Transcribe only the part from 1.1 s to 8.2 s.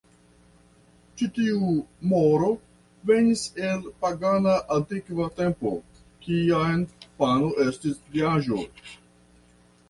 Ĉi tiu moro venis el pagana antikva tempo, kiam pano estis